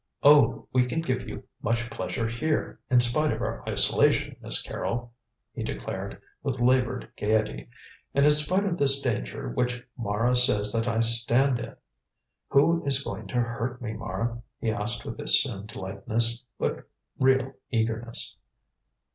"Oh, 0.23 0.67
we 0.73 0.87
can 0.87 1.01
give 1.01 1.29
you 1.29 1.43
much 1.61 1.87
pleasure 1.91 2.27
here, 2.27 2.79
in 2.89 2.99
spite 3.01 3.31
of 3.31 3.39
our 3.39 3.63
isolation, 3.69 4.35
Miss 4.41 4.59
Carrol," 4.59 5.13
he 5.53 5.61
declared, 5.61 6.19
with 6.41 6.59
laboured 6.59 7.11
gaiety, 7.15 7.69
"and 8.15 8.25
in 8.25 8.31
spite 8.31 8.65
of 8.65 8.79
this 8.79 8.99
danger 8.99 9.49
which 9.49 9.83
Mara 9.95 10.35
says 10.35 10.71
that 10.73 10.87
I 10.87 11.01
stand 11.01 11.59
in. 11.59 11.75
Who 12.47 12.83
is 12.83 13.03
going 13.03 13.27
to 13.27 13.35
hurt 13.43 13.79
me, 13.79 13.93
Mara?" 13.93 14.41
he 14.59 14.71
asked 14.71 15.05
with 15.05 15.19
assumed 15.19 15.75
lightness, 15.75 16.43
but 16.57 16.89
real 17.19 17.53
eagerness. 17.69 18.37